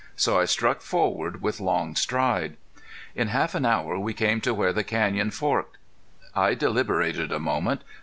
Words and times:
So 0.15 0.39
I 0.39 0.45
struck 0.45 0.81
forward 0.81 1.43
with 1.43 1.59
long 1.59 1.95
stride. 1.95 2.57
In 3.13 3.27
half 3.27 3.53
an 3.53 3.67
hour 3.67 3.99
we 3.99 4.15
came 4.15 4.41
to 4.41 4.51
where 4.51 4.73
the 4.73 4.83
canyon 4.83 5.29
forked. 5.29 5.77
I 6.35 6.55
deliberated 6.55 7.31
a 7.31 7.37
moment. 7.37 7.83